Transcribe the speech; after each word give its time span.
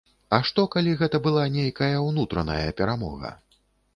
А 0.35 0.37
што 0.49 0.63
калі 0.75 0.93
гэта 1.01 1.19
была 1.27 1.43
нейкая 1.57 1.91
ўнутраная 2.07 2.69
перамога? 2.79 3.29